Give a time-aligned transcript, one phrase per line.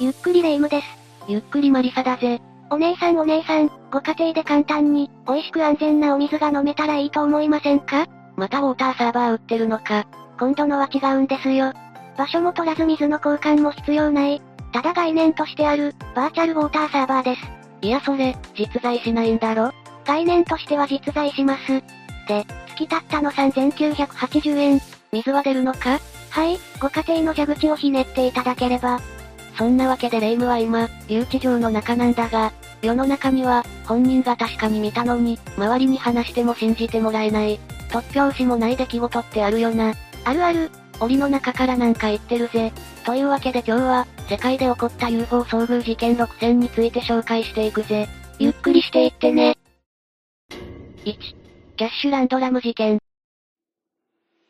[0.00, 0.86] ゆっくりレ夢ムです。
[1.28, 2.40] ゆっくりマリサだぜ。
[2.70, 8.06] お姉さんお姉さん、ご家庭で簡単に、美味しく安全なお水が飲めたらいいと思いませんか？
[8.36, 10.06] またウォーターサーバー売ってるのか。
[10.38, 11.74] 今度のは違うんですよ。
[12.16, 14.40] 場所も取らず水の交換も必要ない。
[14.72, 17.42] ただ概念としてある、バーチャルウォーターサーバーです。
[17.82, 19.72] いやそれ、実在しないんだろ？
[20.06, 21.82] 概念としては実在します。
[22.28, 24.80] で、月たったの3980円。
[25.12, 25.98] 水は出るのか？
[26.30, 29.00] はい、ご家庭の蛇口をひねっていただければ。
[29.56, 32.52] そんなわけでレイムは今、留置場の中なんだが、
[32.82, 39.94] 世の中には、本人が確かに見たのに、周りに話しても信じてもらえない、突拍子もない出来事ってあるよな。
[40.24, 40.70] あるある、
[41.00, 42.72] 檻の中からなんか言ってるぜ。
[43.04, 48.08] というわけで今日は、世界で起こった UFO 遭遇事件6選について紹介していくぜ。
[48.38, 49.56] ゆっくりしていってね。
[51.04, 51.16] 1、
[51.76, 52.98] キャッシュランドラム事件。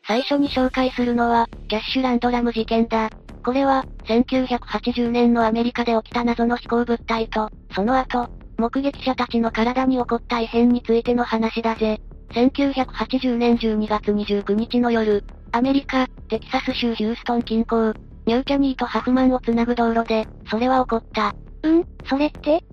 [0.05, 3.09] 最初に紹介するのは、キャッシュランドラム事件だ。
[3.47, 12.01] これは、1980年のアメリカで起きた謎の飛行物体と、その後、目撃者たちの体に起こった異変についての話だぜ。
[12.31, 21.33] 1980年12月29日の夜、アメリカ、テキサス州ヒューストン近郊、ニューキャニーとハフマンをつなぐ道路で、それは起こった。
[21.63, 22.65] うん、それって？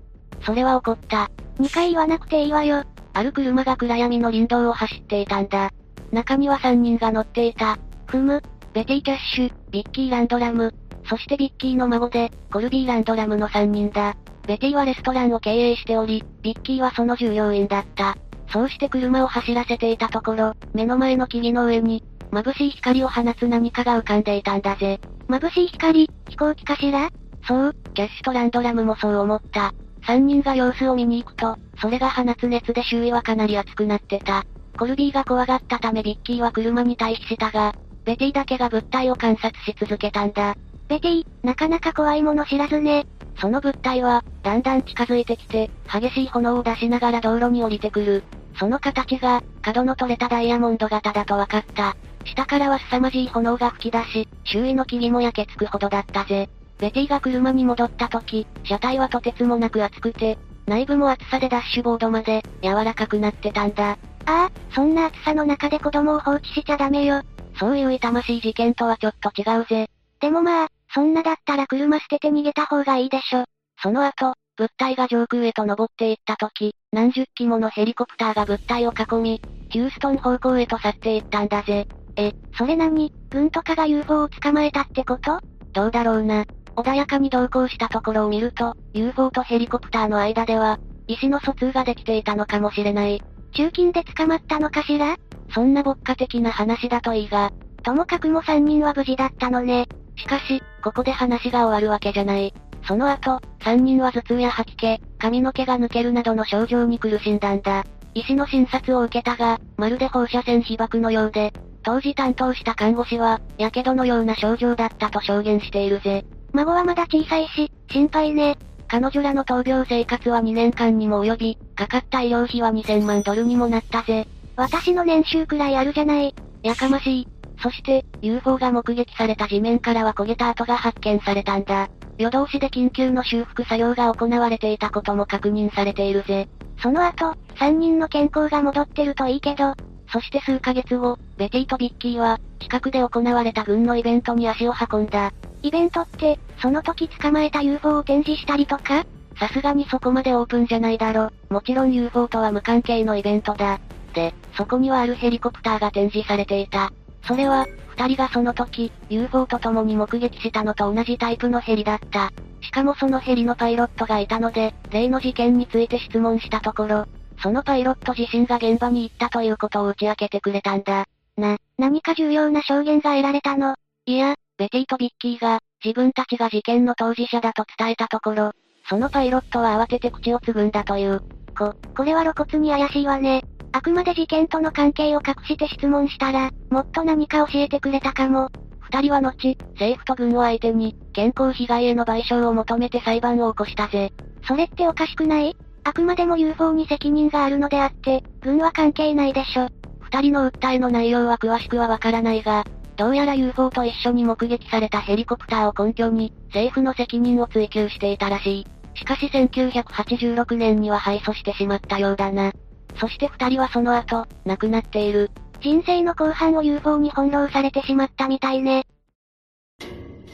[0.45, 1.31] それは起こった。
[1.61, 2.83] ?2 回言わなくていいわよ。
[3.13, 5.71] ある車が暗闇の林道を走っていたんだ。
[6.11, 7.79] 中には3人が乗っていた。
[8.09, 8.43] ふむ、
[8.75, 10.75] ベティ・キャッシュ、ビッキー・ランドラム、
[11.09, 14.17] そしてビッキーの孫で、コルビー・ランドラムの3人だ。
[14.49, 18.17] ベティはレストランを経営しており、ビッキーはその従業員だった。
[18.53, 22.03] そうして車を走らせていたところ、目の前の木々の上に、
[22.33, 24.99] 眩しい光を放つ何かが浮かんでいたんだぜ。
[25.29, 27.11] 眩しい光、飛行機かしら？
[27.47, 29.73] そう、キャッシュとランドラムもそう思った。
[30.05, 34.45] 三人が様子を見に行くと、それが放つ熱で周囲はかなり熱くなってた。
[34.77, 37.73] コルビーが怖がったためビッキーは車に退避したが、
[38.05, 40.55] ベティだけが物体を観察し続けたんだ。
[40.89, 43.07] ベティ、なかなか怖いもの知らずね。
[43.41, 48.23] その物体は、だんだん近づいてきて、激しい炎を出しながら道路に降りてくる。
[48.59, 51.97] その形が、角の取れたダイヤモンド型だと分かった。
[52.25, 56.49] 下からは凄まじい炎が吹き出し、周囲の木々も焼けつくほどだったぜ。
[56.79, 63.93] ベティが車に戻った時、車体はとてつもなく熱くて、内部も熱さでダッシュボードまで、柔らかくなってたんだ。
[63.93, 63.97] あ
[64.27, 67.23] あ、そんな暑さの中で子供を放置しちゃダメよ。
[67.59, 69.89] そういう痛ましい事件とはちょっと違うぜ。
[70.21, 73.45] でもまあ、そんなだったら車捨てて逃げた方がいいでしょ。
[73.83, 81.87] その後、物体が上空へと登っていった時、何十機ものヘリコプターが物体を囲み、ヒューストン方向へと去っていったんだぜ。
[82.17, 85.41] え、それ何軍とかが UFO を捕まえたってこと？
[85.73, 86.45] どうだろうな。
[86.77, 90.79] 穏やかに同行したところを見ると、UFO とヘリコプターの間では、
[91.09, 93.23] 意思の疎通ができていたのかもしれない。
[93.53, 95.17] 中金で捕まったのかしら？
[95.55, 97.53] そんな牧歌的な話だといいが、
[97.85, 99.87] ともかくも3人は無事だったのね。
[100.17, 102.53] しかし、ここで話が終わるわけじゃない。
[102.87, 107.85] その後、3人は頭痛や吐き気、髪の毛が抜けるなどの症状に苦しんだんだ。
[108.15, 116.25] 医師の診察を受けたが、まるで放射線被爆のようで、当時担当した看護師は、火傷のような症状だったと証言しているぜ。
[116.53, 118.57] 孫はまだ小さいし、心配ね。
[118.89, 124.27] 彼女らの闘病生活は2年間にも及び、かかった医療費は2000万ドルにもなったぜ。
[124.57, 126.35] 私の年収くらいあるじゃない。
[126.63, 127.29] やかましい。
[127.61, 131.89] そして、UFO が目撃された地面からは焦げた跡が発見されたんだ。
[132.19, 136.49] 夜通しで緊急の修復作業が行われていたことも確認されているぜ。
[136.81, 139.75] その後、3人の健康が戻ってるといいけど、
[140.13, 145.33] そして数ヶ月後、ベティとビッキーは、近くで行われた軍のイベントに足を運んだ。
[145.63, 149.05] イベントって、その時捕まえた UFO を展示したりとか？
[149.39, 151.31] さすがにそこまでオープンじゃないだろ。
[151.51, 153.81] もちろん UFO とは無関係のイベントだ。
[154.13, 156.93] で、そこにはあるヘリコプターが展示されていた。
[157.27, 157.67] それは、
[157.97, 162.31] 二人がその時、UFO と共に目撃したのと同じタイプのヘリだった。
[162.61, 167.07] しかもそのヘリのパイロットがいたので、例の事件について質問したところ、
[167.43, 171.05] そのパイロット自身が現場に行ったということを打ち明けてくれたんだ。
[171.37, 173.75] な、何か重要な証言が得られたの？
[174.07, 178.53] いや、ベティとビッキーが、自分たちが事件の当事者だと伝えたところ、
[178.89, 181.23] そのパイロットは慌てて口をつぐんだという。
[181.57, 183.43] こ、これは露骨に怪しいわね。
[183.77, 188.49] あくまで事件との関係を隠して質問したら、もっと何か教えてくれたかも。
[188.79, 194.13] 二人は後、政府と軍を相手に、健康被害への賠償を求めて裁判を起こしたぜ。
[194.47, 195.57] それっておかしくない？
[195.83, 199.67] あくまでも UFO に責任があるのであって、軍は関係ないでしょ。
[200.03, 208.67] 二人の訴えの内容は詳しくはわからないが、どうやら UFO と一緒に目撃されたヘリコプターを根拠に、政府の責任を追及していたらしい。
[208.97, 212.53] しかし1986年には敗訴してしまったようだな。
[212.97, 215.31] そして二人はその後、亡くなっている。
[215.61, 218.87] 人生の後半を UFO に翻弄されてしまったみたいね。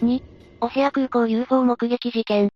[0.02, 0.22] 2、
[0.60, 2.50] オセア空港 UFO 目撃事件。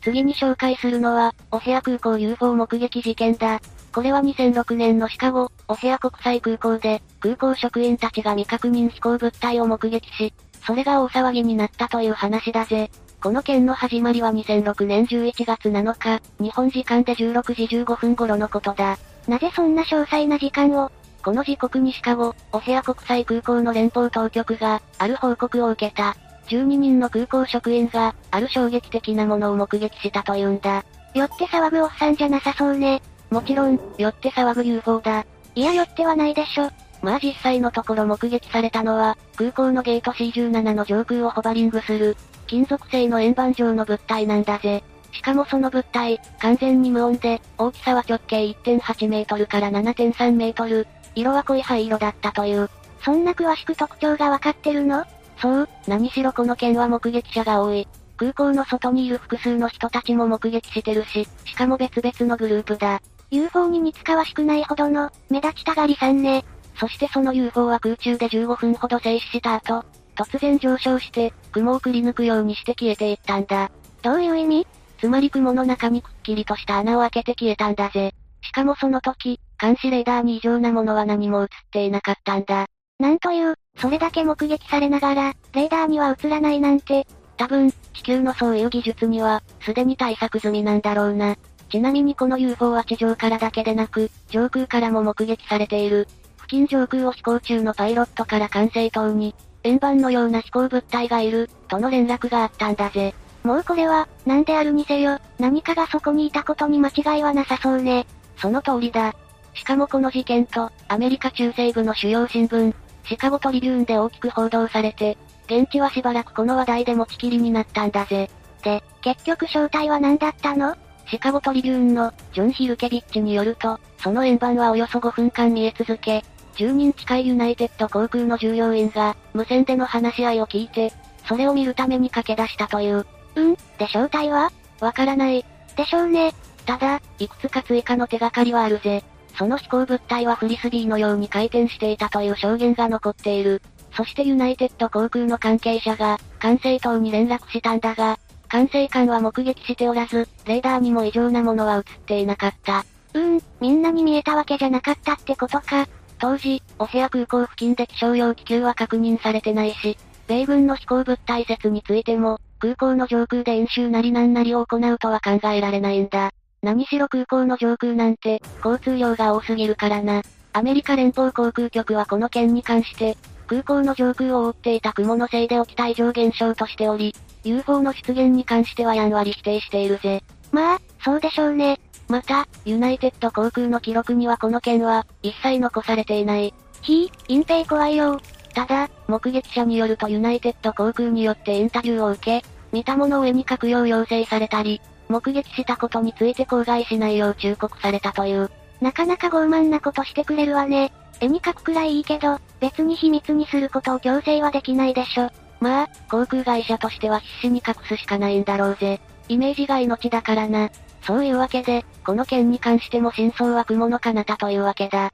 [0.00, 3.60] 次に紹介するのは、オセア空港 UFO 目撃事件だ。
[3.92, 10.32] これは2006年のシカゴ、オセア国際空港で、空港職員たちが未確認飛行物体を目撃し、
[10.66, 12.90] それが大騒ぎになったという話だぜ。
[13.20, 18.96] この件の始まりは2006年11月7日、日本時間で16時15分頃のことだ。
[19.26, 20.92] なぜそんな詳細な時間を？
[21.24, 26.16] この時刻にシカゴ、オセア国際空港の連邦当局が、ある報告を受けた。
[26.46, 30.84] 12人の空港職員が、ある衝撃的なものを目撃したというんだ。
[31.12, 33.02] 酔って騒ぐおっさんじゃなさそうね。
[33.30, 35.26] もちろん、酔って騒ぐ UFO だ。
[35.56, 36.70] いや酔ってはないでしょ。
[37.02, 42.16] まあ実際のところ目撃されたのは、空港のゲート C17 の上空をホバリングする、
[42.48, 44.82] 金属製の円盤状の物体なんだぜ。
[45.12, 52.68] しかもその物体、完全に無音で、大きさは直径1.8メートルから7.3メートル、色は濃い灰色だったという。
[53.04, 55.04] そんな詳しく特徴がわかってるの？
[55.40, 57.86] そう、何しろこの件は目撃者が多い。
[58.16, 63.00] 空港の外にいる複数の人たちも目撃してるし、しかも別々のグループだ。
[63.30, 66.44] UFO に似つかわしくないほどの、目立ちたがりさんね。
[66.76, 69.84] そしてその UFO は空中で15分ほど静止した後、
[70.18, 73.70] 突然上昇して、雲をくり抜くようにして消えていったんだ。
[74.02, 74.66] どういう意味？
[74.98, 78.12] つまり雲の中にくっきりとした穴を開けて消えたんだぜ。
[78.42, 82.66] しかもその時、監視レーダーに異常なものは何も映っていなかったんだ。
[82.98, 87.06] なんという、それだけ目撃されながら、レーダーには映らないなんて。
[87.36, 91.36] 多分、地球のそういう技術には、すでに対策済みなんだろうな。
[91.70, 96.08] ちなみにこの UFO は地上からだけでなく、上空からも目撃されている。
[96.38, 99.34] 付近上空を飛行中のパイロットから管制塔に、
[99.64, 103.14] 円盤のような飛行物体がいる、との連絡があったんだぜ。
[103.44, 108.06] もうこれは、なんであるにせよ、何かがそこにいたことに間違いはなさそうね。
[108.36, 109.14] その通りだ。
[109.54, 112.74] しかもこの事件と、アメリカ中西部の主要新聞、
[113.04, 115.16] シカゴトリビューンで大きく報道されて、
[115.46, 118.30] 現地はしばらくこの話題で持ちきりになったんだぜ。
[118.62, 120.76] で、結局正体は何だったの？
[121.06, 126.22] シカゴトリビューンの、ジョン・ヒルケビッチによると、その円盤はおよそ5分間見え続け、
[126.58, 130.92] 10人近いユナイテッド航空の従業員が、無線での話し合いを聞いて、
[131.28, 133.06] それを見るために駆け出したという。
[133.36, 134.50] うん、で正体は？
[134.80, 135.44] わからない。
[135.76, 136.32] でしょうね。
[136.66, 139.04] ただ、いくつか追加の手がかりはあるぜ。
[139.36, 143.62] その飛行物体はフリスビーのように回転していたという証言が残っている。
[143.96, 148.18] そしてユナイテッド航空の関係者が、管制塔に連絡したんだが、
[148.48, 152.84] 管制官は目撃しておらず、レーダーにも異常なものは映っていなかった。
[153.14, 155.86] うーん、みんなに見えたわけじゃなかったってことか。
[156.18, 166.32] 当時、オセア空港付近で気象用気球は確認されてないし、米軍の飛行物体説についても、空港の上空で演習なりなんなりを行うとは考えられないんだ。
[166.60, 170.22] 何しろ空港の上空なんて、交通量が多すぎるからな。
[170.52, 173.16] アメリカ連邦航空局はこの件に関して、
[173.46, 177.14] 空港の上空を覆っていた雲のせいで起きた異常現象としており、
[177.44, 180.22] UFO の出現に関してはやんわり否定しているぜ。
[180.50, 181.78] まあ、そうでしょうね。
[182.08, 186.54] また、ユナイテッド航空の記録にはこの件は、一切残されていない。
[186.82, 188.20] ひぃ、隠蔽怖いよ。
[188.54, 198.50] ただ、目撃者によるとユナイテッド航空によってインタビューを受け、見たものを絵に描くよう要請されたり、目撃したことについて口外しないよう忠告されたという。
[198.80, 200.92] なかなか傲慢なことしてくれるわね。
[201.20, 205.30] 絵に描くくらいいいけど、別に秘密にすることを強制はできないでしょ。
[205.60, 209.00] まあ、航空会社としては必死に隠すしかないんだろうぜ。
[209.28, 210.70] イメージが命だからな。
[211.08, 215.10] そういうわけで、この件に関しても真相は雲の彼方というわけだ。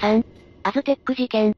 [0.00, 0.24] 3.
[0.64, 1.54] アズテック事件。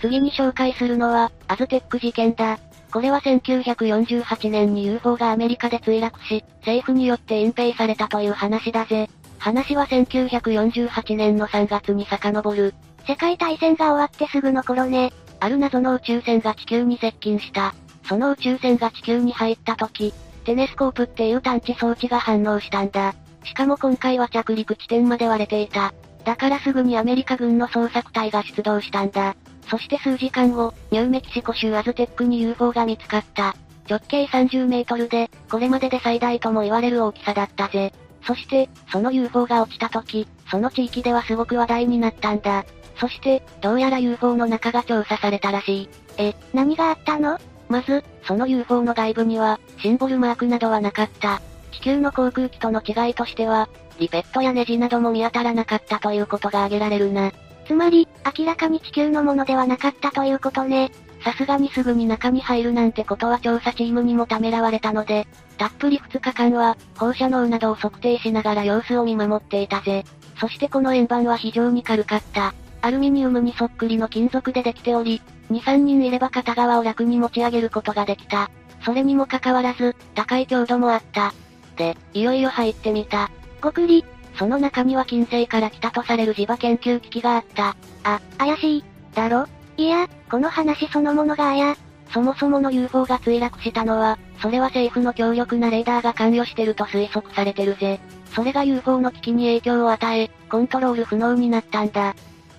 [0.00, 2.58] 次に紹介するのは、アズテック事件だ。
[2.92, 9.08] これは1948年に UFO がアメリカで墜落し、政府によって隠蔽されたという話だぜ。
[9.38, 12.74] 話は1948年の3月に遡る。
[13.06, 15.12] 世界大戦が終わってすぐの頃ね。
[15.38, 17.72] ある謎の宇宙船が地球に接近した。
[18.08, 20.12] その宇宙船が地球に入った時、
[20.44, 23.14] テネスコープっていう探知装置が反応したんだ。
[23.44, 25.92] しかも今回は着陸地点まで割れていた。
[26.24, 29.36] だからすぐにアメリカ軍の捜索隊が出動したんだ。
[29.68, 33.54] そして数時間後、ニューメキシコ州アズテックに UFO が見つかった。
[33.88, 37.92] 直径30メートルで、これまでで最大とも言われる大きさだったぜ。
[38.26, 42.64] そして、その UFO が落ちた時、その地域ではすごく話題になったんだ。
[42.98, 45.88] そして、どうやら UFO の中が調査されたらしい。
[46.18, 47.38] え、何があったの？
[47.70, 51.40] まず、その UFO の外部には、シンボルマークなどはなかった。
[51.70, 57.32] 地球の航空機との違いとしては、リペットやネジなども見当たらなかったということが挙げられるな。
[57.66, 60.90] つまり、明らかに地球のものではなかったということね。
[61.22, 70.04] さすがにすぐに中に入るなんてことは調査チームにもためらわれたので、たっぷり2日間は、放射能などを測定しながら様子を見守っていたぜ。
[70.40, 72.52] そしてこの円盤は非常に軽かった。
[72.82, 78.50] アルミニウムにそっくりの金属でできており、2、3人いれば片側を楽に持ち上げることができた。
[78.84, 81.34] それにもかかわらず、高い強度もあった。
[81.76, 83.30] で、いよいよ入ってみた。
[83.60, 84.04] ごくり。
[84.36, 87.76] その中には近世から来たとされる磁場研究機器があった。
[88.04, 88.84] あ、怪しい。
[89.14, 89.46] だろ？
[89.76, 91.76] いや、この話そのものがあや。
[92.12, 98.00] そもそもの UFO が墜落したのは、それは政府の強力なレーダーが関与してると推測されてるぜ。
[98.34, 102.14] それが UFO の危機に影響を与え、コントロール不能になったんだ。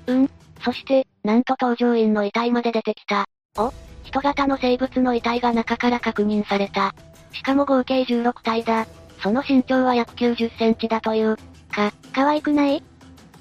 [0.07, 0.29] うん。
[0.63, 3.25] そして、なんと搭乗員の遺体まで出てきた。
[3.57, 3.71] お
[4.03, 6.93] 人型の生物の遺体が中から確認された。
[7.31, 8.87] しかも合計16体だ。
[9.21, 11.37] その身長は約90センチだという。
[11.71, 12.83] か、可愛くない？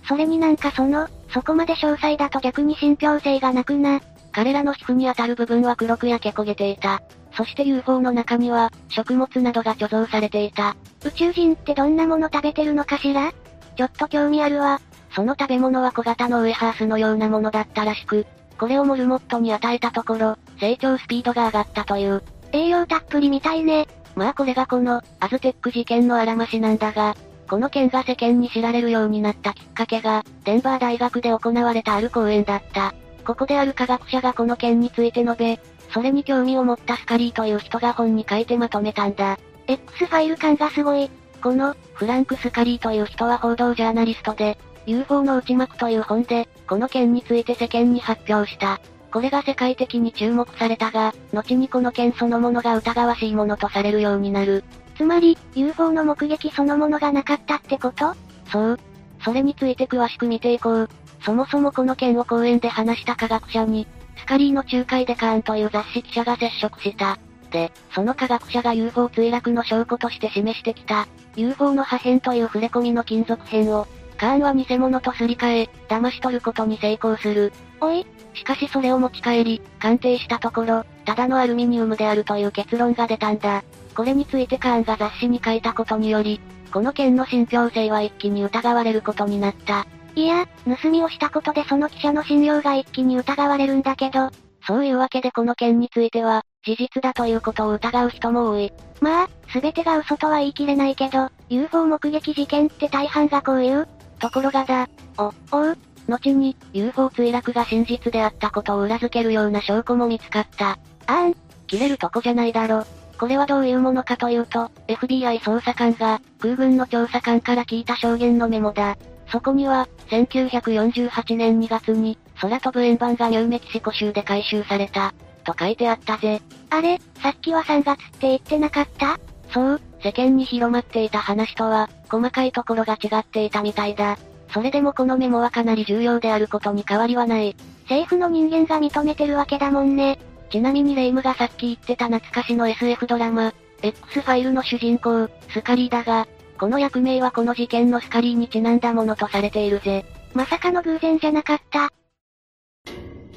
[0.07, 4.01] それになんかその、そこまで詳細だと逆に信憑性がなくな。
[4.33, 7.03] 彼らの皮膚に当たる部分は黒く焼け焦げていた。
[7.33, 10.77] そして UFO の中には、食物などが貯蔵されていた。
[11.05, 13.33] 宇宙人ってどんなもの食べてるのかしら？
[13.77, 14.81] ちょっと興味あるわ。
[15.15, 18.27] その食べ物は小型のウエハースのようなものだったらしく、
[18.59, 22.23] これをモルモットに与えたところ、成長スピードが上がったという。
[22.53, 23.87] 栄養たっぷりみたいね。
[24.15, 27.17] まあこれがこの、アズテック事件のあらましなんだが、
[27.49, 32.95] この件が世間に知られるようになったきっかけが、デンバー大学で行われたある講演だった。
[33.25, 35.61] ここである科学者がこの件について述べ、
[35.93, 39.39] それに興味を持ったスカリーという人が本に書いてまとめたんだ。
[39.67, 41.11] X ファイル感がすごい。
[41.43, 44.59] この、フランク・スカリーという人は報道ジャーナリストで、
[44.91, 48.81] UFO の内幕という本で、この件について世間に発表した。
[49.13, 54.65] これが世界的に注目されたが、後にこの件そのものが疑わしいものとされるようになる。
[54.97, 58.15] つまり、UFO の目撃そのものがなかったってこと？
[58.51, 58.81] そう。
[59.25, 60.91] それについて詳しく見ていこう。
[61.25, 67.17] そもそもこの件を講演で話した科学者に、スカリーの仲介でカーンという雑誌記者が接触した。
[67.53, 71.07] で、その科学者が UFO 墜落の証拠として示してきた、
[71.37, 73.87] UFO の破片という触れ込みの金属片を、
[74.21, 77.55] カーンは偽物とすり替え、騙し取ることに成功する。
[77.81, 83.65] おいしかしそれを持ち帰り、鑑定したところ、ただのアルミニウムであるという結論が出たんだ。
[83.97, 86.39] これについてカーンが雑誌に書いたことにより、
[86.71, 89.87] この件の信憑性は一気に疑われることになった。
[90.15, 94.29] いや、盗みをしたことでその記者の信用が一気に疑われるんだけど。
[94.67, 98.71] そういうわけでこの件については、事実だということを疑う人も多い。
[99.01, 103.89] まあ、すべてが嘘とは言い切れないけど、UFO 目撃事件って大半がこういう。
[104.21, 104.89] ところがだ。
[105.19, 110.79] お、おう後に、UFO 墜落が真実であったことを裏付けるような証拠も見つかった。
[111.07, 111.35] あん。
[111.67, 112.85] 切れるとこじゃないだろ。
[113.19, 118.97] これはどういうものかというと、FBI 捜査官が、空軍の調査官から聞いた証言のメモだ。
[119.31, 126.41] そこには、1948年2月に、空飛ぶ円盤がニューメキシコ州で回収された、と書いてあったぜ。
[126.71, 129.19] あれ、さっきは3月って言ってなかった？
[129.53, 134.19] そう、世間に広まっていた話とは、細かいところが違っていたみたいだ。
[134.53, 137.55] それでもこのメモはかなり重要であることに変わりはない。
[137.83, 140.19] 政府の人間が認めてるわけだもんね。
[140.51, 143.53] ちなみにレイムがさっき言ってた懐かしの SF ドラマ、
[143.83, 146.27] X ファイルの主人公、スカリーだが、
[146.59, 150.05] この役名はこの事件のスカリーにちなんだものとされているぜ。
[150.35, 151.91] まさかの偶然じゃなかった。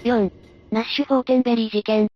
[0.03, 0.32] 4.
[0.72, 2.12] ナッシュ・フォーテンベリー事件。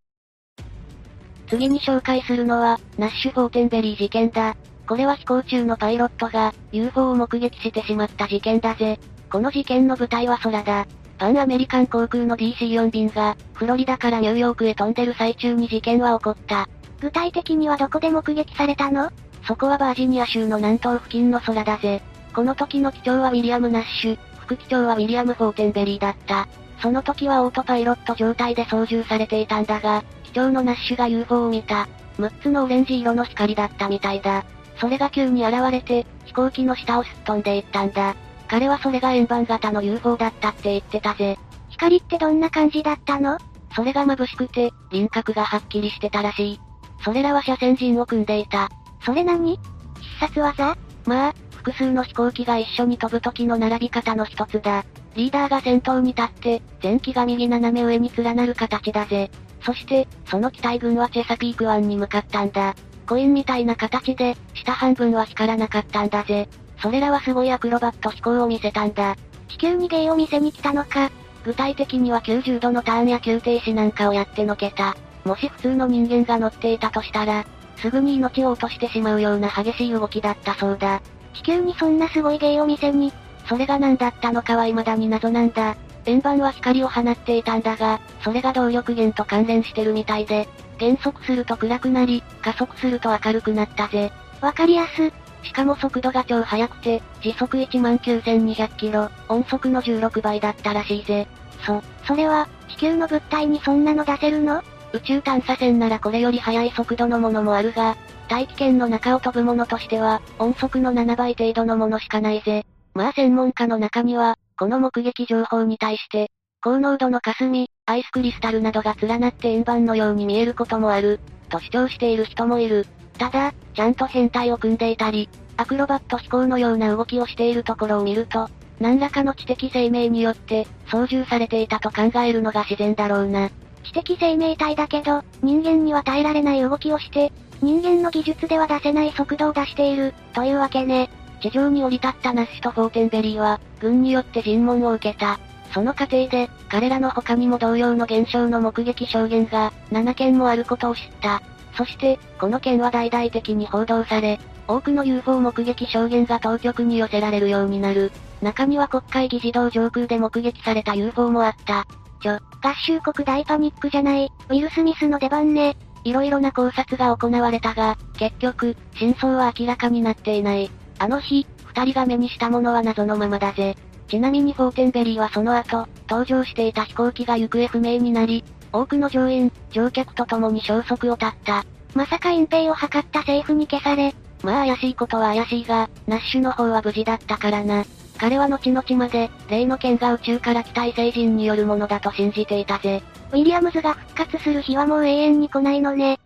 [1.47, 4.55] 次に紹介するのは、ナッシュ・フォーテンベリー事件だ。
[4.87, 8.99] これは飛行中のパイロットが、UFO を目撃してしまった事件だぜ。
[9.29, 10.87] この事件の舞台は空だ。
[11.17, 16.69] パンアメリカン航空の DC4 便が、フロリダからニューヨークへ飛んでる最中に事件は起こった。
[17.01, 19.09] 具体的にはどこで目撃されたの？
[19.47, 22.01] そこはバージニア州の南東付近の空だぜ。
[22.33, 26.47] この時の機長はウィリアム・ナッシュ、副機長はウィリアム・フォーテンベリーだった。
[26.81, 31.87] その時はオートパイロット状態で操縦されていたんだが、機長のナッシュが UFO を見た。
[32.17, 34.45] 6つのオレンジ色の光だったみたいだ。
[34.79, 38.15] それが急に現れて、飛行機の下をすっ飛んでいったんだ。
[38.47, 41.37] 彼はそれが円盤型の UFO だったって言ってたぜ。
[41.69, 43.37] 光ってどんな感じだったの？
[43.75, 46.59] それが眩しくて、輪郭がはっきりしてたらしい。
[47.03, 48.69] それらは車線陣を組んでいた。
[49.05, 49.59] それ何？
[49.99, 50.77] 必殺技？
[51.05, 54.85] まあ、複数の飛行機が一緒に飛ぶ時の並び方の一つだ。
[55.15, 59.29] リーダーが先頭に立って、前機が右斜め上に連なる形だぜ。
[59.67, 62.73] そして、その機体群はチェサピーク湾に向かったんだ。
[63.05, 66.47] コインみたいな形で、下半分は光らなかったんだぜ。
[66.81, 69.17] それらはすごいアクロバット飛行を見せたんだ。
[69.49, 71.11] 地球に芸を見せに来たのか。
[71.43, 74.95] 具体的には90度のターンや急停止なんかをやってのけた。
[75.25, 77.45] もし普通の人間が乗っていたとしたら、
[77.75, 81.01] すぐに命を落としてしまうような激しい動きだったそうだ。
[81.33, 83.11] 地球にそんなすごい芸を見せに、
[83.49, 85.75] それが何だったのかは未だに謎なんだ。
[86.07, 90.47] 円盤は光を放っていたんだが、それが動力源と関連してるみたいで、
[90.77, 94.11] 減速すると暗くなり、加速すると明るくなったぜ。
[94.41, 95.11] わかりやす。
[95.43, 101.27] しかも速度が超速くて、時速1万9200キロ、音速の16倍だったらしいぜ。
[101.65, 104.63] そ、それは、地球の物体にそんなの出せるの？
[104.93, 107.97] 宇宙探査船ならこれより速い速度のものもあるが、
[108.29, 112.65] 大気圏の中を飛ぶものとしては、音速の7倍程度のものしかないぜ。
[112.93, 116.31] まあ専門家の中には、この目撃情報に対して、
[116.63, 122.87] 高濃度の霞、アイスクリスタルなどが連なって円盤のように見えることもある、と主張している人もいる。
[123.19, 128.49] ただ、ちゃんと編隊を組んでいたり、アクロバット飛行のような動きをしているところを見ると、
[128.79, 133.49] 何らかの知的生命によって、操縦されていたと考えるのが自然だろうな。
[133.83, 141.09] 知的生命体だけど、人間には耐えられない動きをして、人間の技術では出せない速度を出している、というわけね。
[141.41, 145.39] 地上に降り立ったナッシュとフォーテンベリーは、軍によって尋問を受けた。
[145.73, 151.41] その過程で、彼らの他にも同様の現象の目撃証言が、7件もあることを知った。
[151.75, 158.11] そして、この件は大々的に報道され、多くの UFO 目撃証言が当局に寄せられるようになる。
[158.41, 161.85] 中には国会議事堂上空で目撃された UFO もあった。
[162.21, 165.77] ちょ、合衆国大パニックじゃない、ウィル・スミスの出番ね。
[166.03, 170.69] 色々な考察が行われたが、結局、真相は明らかになっていない。
[170.99, 173.75] あの日、二人が目にしたものは謎のままだぜ。
[174.07, 181.65] ちなみにフォーテンベリーはその後、搭乗していた飛行機が行方不明になり、多くの乗員、乗客と共に消息を絶った。
[181.93, 184.13] まさか隠蔽を図った政府に消され。
[184.43, 187.83] まあ怪しいことは怪しいが、ナッシュの方は無事だったからな。
[188.17, 193.03] 彼は後々まで、例の件が宇宙から来た異星人によるものだと信じていたぜ。
[193.31, 196.19] ウィリアムズが復活する日はもう永遠に来ないのね。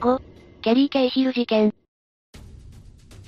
[0.00, 0.20] 5、
[0.62, 1.72] ケリー・ケイヒル事件。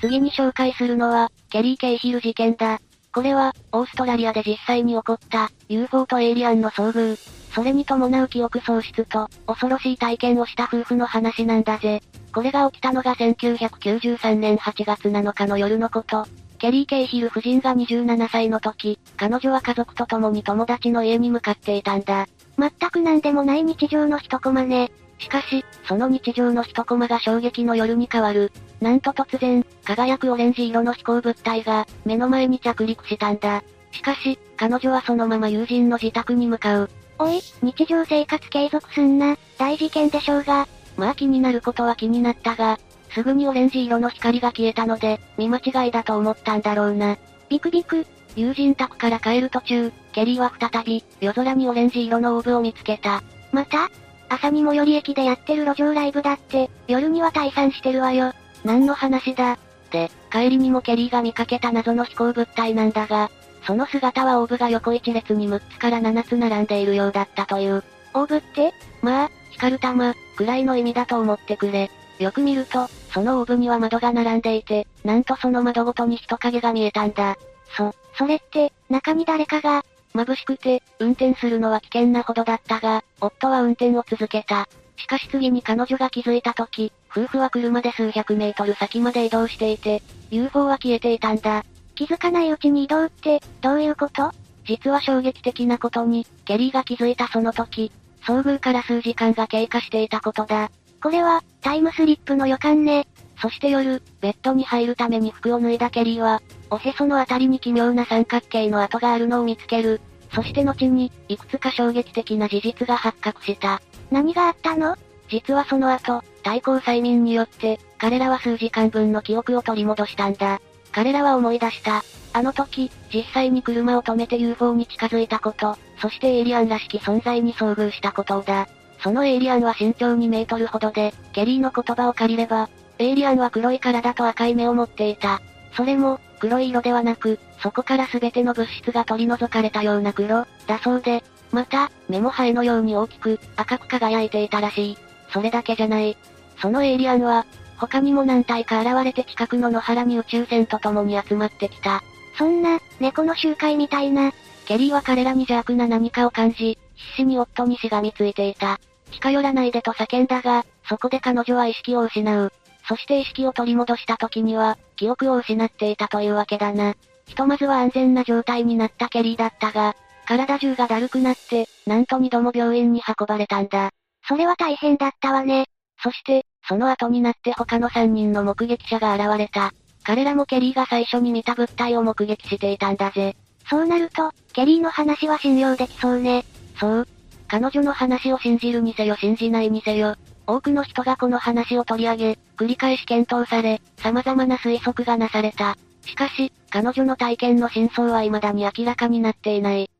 [0.00, 2.80] 次に紹介するのは、ケリー・ケイヒル事件だ。
[3.12, 7.16] これは、オーストラリアで実際に起こった、UFO とエイリアンの遭遇。
[7.52, 12.02] それに伴う記憶喪失と、恐ろしい体験をした夫婦の話なんだぜ。
[12.32, 16.26] これが起きたのが1993年8月7日の夜のこと。
[16.58, 22.26] ケリー・ケイヒル夫人が27歳の時、彼女は家族と共に友達の家に向かっていたんだ。
[22.58, 24.90] 全く何でもない日常の一コマね。
[25.18, 28.52] しかし、その日常の一コマが衝撃の夜に変わる。
[28.80, 33.62] なんと突然、輝くオレンジ色の飛行物体が、目の前に着陸したんだ。
[33.92, 36.90] しかし、彼女はそのまま友人の自宅に向かう。
[37.18, 40.68] おい、日常生活継続すんな、大事件でしょうが。
[40.96, 42.78] まあ気になることは気になったが、
[43.10, 47.16] すぐにオレンジ色の光が消えたので、見間違いだと思ったんだろうな。
[47.48, 48.06] ビクビク。
[48.36, 53.22] 友人宅から帰る途中、ケリーは再び、夜空にオレンジ色のオーブを見つけた。
[53.50, 53.90] また
[54.28, 58.32] 朝に最寄り駅でやってる路上ライブだって、夜には退散してるわよ。
[58.64, 59.58] 何の話だ？
[59.90, 63.30] で、帰りにもケリーが見かけた謎の飛行物体なんだが、
[63.66, 67.82] その姿はオーブが横一列に6つから7つ並んでいるようだったという。
[68.14, 68.72] オーブって？
[69.02, 71.90] まあ、光る玉、くらいの意味だと思ってくれ。
[72.18, 77.36] よく見ると、そのオーブには窓が並んでいて、なんとその窓ごとに人影が見えたんだ。
[77.76, 79.84] そ、それって、中に誰かが、
[80.18, 84.68] 眩しくて、運転するのは危険なほどだったが、夫は運転を続けた。
[84.96, 91.64] しかし次に彼女が気づいた時、夫婦は車で数百メートル先まで移動していて、UFO は消えていたんだ。
[91.94, 94.32] 気づかないうちに移動って、どういうこと？
[94.64, 100.70] 実は衝撃的なことに、ケリーが気づいたその時、遭遇から数時間が経過していたことだ。
[101.00, 103.06] これは、タイムスリップの予感ね。
[103.40, 110.00] そして夜、ベッドに入るために服を脱いだケリーは、おへそのあたりに奇妙な三角形の跡があるのを見つける。
[110.32, 113.80] そして後に、いくつか衝撃的な事実が発覚した。
[114.10, 114.96] 何があったの？
[115.28, 120.60] 実はその後、対抗催眠によって、彼らは数時間分の記憶を取り戻したんだ。
[120.92, 122.02] 彼らは思い出した。
[122.32, 128.68] あの時、実際に車を止めて UFO に近づいたこと、そしてエイリアンらしき存在に遭遇したことだ。
[129.02, 135.40] そのエイリアンは身長2メートルほどで、ケリーの言葉を借りれば、エイリアンは黒い体と赤い目を持っていた。
[135.74, 141.22] それも、黒い色ではなく、そこから全ての物質が取り除かれたような黒、だそうで、
[141.52, 144.98] また、目もハエのように大きく、赤く輝いていたらしい。
[145.32, 146.16] それだけじゃない。
[146.60, 147.46] そのエイリアンは、
[147.78, 152.02] 他にも何体か現れて近くの野原に宇宙船と共に集まってきた。
[152.36, 154.32] そんな、猫の集会みたいな。
[154.66, 158.80] ケリーは彼らに邪悪な何かを感じ、必死に夫にしがみついていた。
[159.12, 162.52] 近寄らないでと叫んだが、そこで彼女は意識を失う。
[162.88, 166.94] そして意識を取り戻した時には、記憶を失っていたというわけだな。
[167.26, 169.94] ひとまずは安全な状態になったケリーだったが、
[170.26, 173.90] 体中がだるくなって、なんと二度も病院に運ばれたんだ。
[174.26, 175.66] それは大変だったわね。
[176.02, 179.72] そして、その後になって他の三人の目撃者が現れた。
[180.04, 183.36] 彼らもケリーが最初に見た物体を目撃していたんだぜ。
[183.68, 186.44] そうなると、ケリーの話は信用できそうね。
[186.80, 187.08] そう。
[187.48, 190.16] 彼女の話を信じるにせよ信じないにせよ、
[190.48, 195.76] 多くの人がこの話を取り上げ、繰り返し検討され、様々な推測がなされた。
[196.06, 199.90] しかし、彼女の体験の真相は未だに明らかになっていない。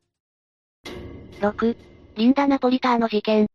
[1.39, 1.77] 6、
[2.15, 3.45] リンダ・ナポリターノ事件。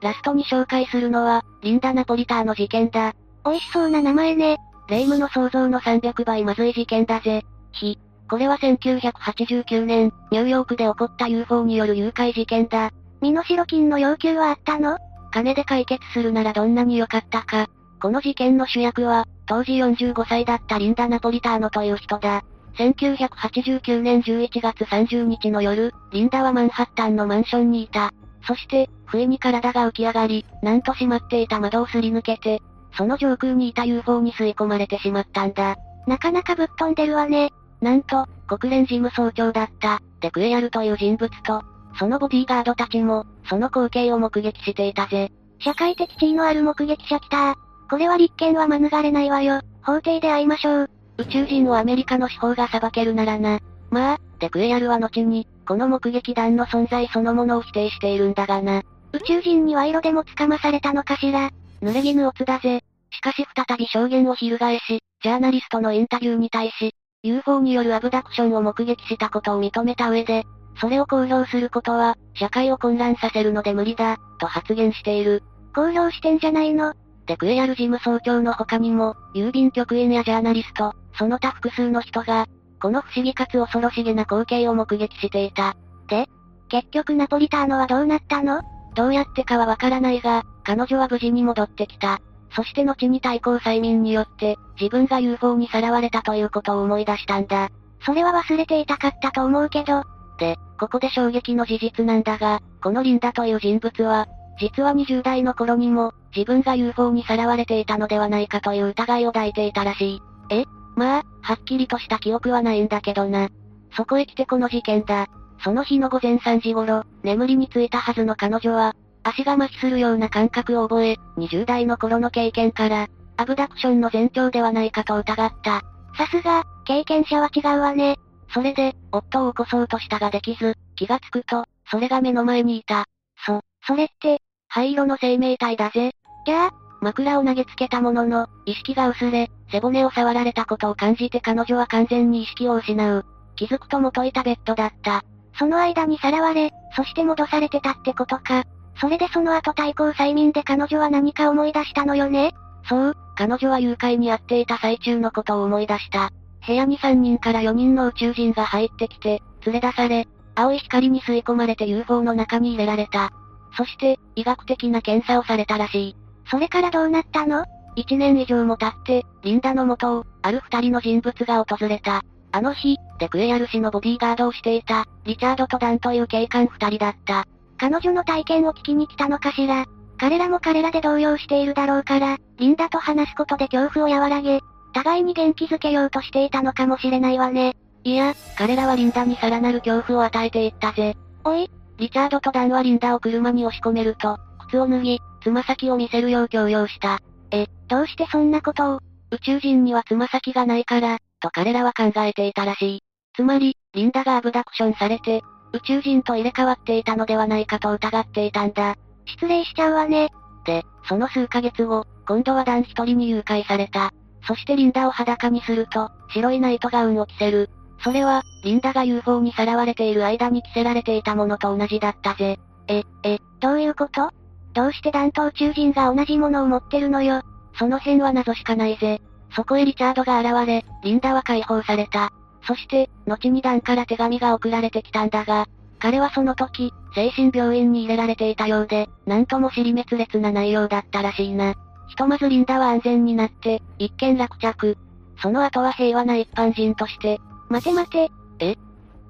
[0.00, 3.14] ラストに紹介するのは、リンダ・ナポリターノ事件だ。
[3.44, 4.56] 美味しそうな名前ね。
[4.88, 7.42] 霊夢の想像の300倍まずい事件だぜ。
[7.72, 7.98] ひ。
[8.26, 12.90] これは1989年、ニューヨークで起こった UFO による誘拐事件だ。
[13.20, 14.96] 身代金の要求はあったの？
[15.32, 17.66] 金で解決するならどんなに良かったか。
[18.00, 22.42] この事件の主役は、当時45歳だったリンダ・ナポリターノという人だ。
[22.74, 28.12] 1989年11月30日の夜、リンダはマンハッタンのマンションにいた。
[28.46, 32.60] そして、不意に体が浮き上がり、なんと閉まっていた窓をすり抜けて、
[32.96, 35.76] その上空にいた UFO に吸い込まれてしまったんだ。
[36.06, 37.50] なかなかぶっ飛んでるわね。
[37.80, 41.62] なんと、国連事務総長だった、デクエアルという人物と、
[41.98, 45.30] そのボディーガードたちも、その光景を目撃していたぜ。
[45.60, 47.56] 社会的地位のある目撃者来た
[47.88, 49.60] これは立件は免れないわよ。
[49.82, 50.90] 法廷で会いましょう。
[51.18, 53.60] 宇宙人をアメリカの司法が裁けるならな。
[53.90, 58.82] まあ、デクエアルは後に、この目撃談の存在そのものを否定しているんだがな。
[59.12, 61.50] 宇宙人に賄賂でも捕まされたのかしら。
[61.82, 62.82] 濡れ衣オツだぜ。
[63.10, 70.44] しかし再び証言を翻し、ジャーナリストのインタビューに対し、UFO によるアブダクションを目撃したことを認めた上で、
[70.80, 75.42] それを公表することは、社会を混乱させるので無理だ、と発言している。
[75.74, 76.94] 公表してんじゃないの？
[77.26, 82.46] デクエアル事務総長の他にも、郵便局員やジャーナリスト、その他複数の人が、
[82.80, 85.76] この不思議かつ恐ろしげな光景を目撃していた。
[86.08, 86.26] で、
[86.68, 88.62] 結局ナポリターノはどうなったの？
[88.94, 92.20] どうやってかはわからないが、彼女は無事に戻ってきた。
[92.54, 97.70] そして後に対抗催眠によって、自分が UFO にさらわれたということを思い出したんだ。
[98.04, 100.02] それは忘れていたかったと思うけど。
[100.42, 104.26] で、ここで衝撃の事実なんだが、このリンダという人物は、
[104.60, 110.22] 実は20代の頃にも、自分が UFO にさらわれていたのではないかという疑いを抱いていたらしい。
[110.50, 110.64] え？
[110.96, 113.50] まあ、はっきりとした記憶はないんだけどな。
[113.96, 115.28] そこへ来てこの事件だ。
[115.62, 125.82] その日の午前3時頃、眠りについたはずの彼女は、足が麻痺するような感覚を覚え、20代の頃の経験から、アブダクションの前兆ではないかと疑った。
[126.18, 128.16] さすが、経験者は違うわね。
[128.52, 133.06] それで、夫を起こそうとしたができず、気がつくと、それが目の前にいた。
[133.46, 136.12] そ、それって、灰色の生命体だぜ。
[136.46, 143.24] じゃあ、枕を投げつけたものの、意識が薄れ、背骨を触られたことを感じて彼女は完全に意識を失う。
[143.56, 145.22] 気づくと元いたベッドだった。
[145.58, 148.64] その間にさらわれ、そして戻されてたってことか。
[149.00, 152.52] それでその後対抗催眠で彼女は何か思い出したのよね
[152.88, 156.30] そう、彼女は誘拐に遭っていた最中のことを思い出した。
[156.66, 163.30] 部屋に3人から4人の宇宙人が入ってきて、連れ出され、青い光に吸い込まれて UFO の中に入れられた。
[163.76, 166.16] そして、医学的な検査をされたらしい。
[166.50, 167.64] それからどうなったの
[167.96, 172.22] ?1 年以上も経って、リンダの元を、ある二人の人物が訪れた。
[172.52, 177.46] あの日、デクエアル氏のボディーガードをしていた、リチャードとダンという警官二人だった。
[177.78, 179.86] 彼女の体験を聞きに来たのかしら？
[180.18, 184.60] 彼らも彼らで動揺しているだろうから、リンダと話すことで恐怖を和らげ、
[184.92, 187.74] 互いに元気づけようとしていたのかもしれないわね。
[188.04, 191.16] いや、彼らはリンダにさらなる恐怖を与えていったぜ。
[191.44, 197.18] おい、リチャードとダンはリンダを車に押し込めると、靴を脱ぎ、つま先を見せるよう強要した。
[197.50, 199.00] え、どうしてそんなことを？
[199.30, 203.00] 宇宙人にはつま先がないから、と彼らは考えていたらしい。
[203.34, 208.94] つまり、リンダがアブダクションされて、宇宙人と入れ替わっていたのではないかと疑っていたんだ。
[209.24, 210.28] 失礼しちゃうわね。
[210.64, 214.12] で、その数ヶ月後、今度は男一人に誘拐された。
[214.46, 217.70] そしてリンダを裸にすると、白いナイトガウンを着せる。
[218.02, 222.58] それは、リンダが UFO にさらわれている間に着せられていたものと同じだったぜ。
[222.88, 224.30] え、え、どういうこと？
[224.74, 227.42] どうして弾頭宇宙人が同じものを持ってるのよ？
[227.78, 229.20] その辺は謎しかないぜ。
[229.54, 232.30] そこへリチャードが現れ、リンダは解放された。
[232.66, 235.66] そして、後にダンから手紙が送られてきたんだが、
[235.98, 241.74] 彼はその時、精神病院に入れられていたようで、なんとも尻滅裂な内容だったらしいな。
[242.12, 244.98] ひとまずリンダは安全になって、一件落着。
[245.40, 247.40] その後は平和な一般人として。
[247.70, 248.30] 待て待て。
[248.58, 248.76] え？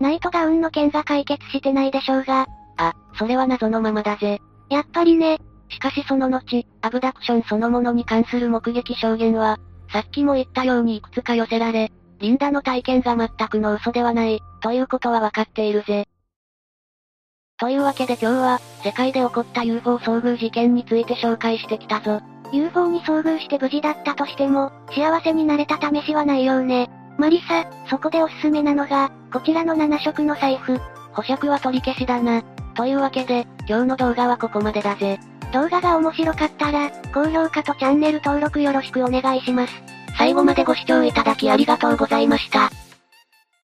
[0.01, 2.49] ナイトガウンの件が解決してないでしょうが。
[2.79, 4.41] あ、それは謎のままだぜ。
[4.69, 5.39] やっぱりね。
[5.69, 9.61] しかしその後、アブダクションそのものに関する目撃証言は、
[9.93, 16.09] さっきも言ったようにいくつか寄せられ、リンダの体験が全くの嘘ではない、ということはわかっているぜ。
[17.59, 22.21] というわけで今日は、世界で起こった UFO 遭遇事件について紹介してきたぞ。
[22.53, 26.91] UFO に遭遇して無事だったとしても、幸せになれた試しはないようね。
[27.19, 30.79] マリサ、そこでおすすめなのが、こちらの7色の財布。
[31.13, 32.43] 保釈は取り消しだな。
[32.75, 35.19] というわけで、今日の動画はここまでだぜ。
[35.53, 39.73] 動画が面白かったら、高評価とチャンネル登録よろしくお願いします。
[40.17, 42.71] 最後までご視聴いただきありがとうございました。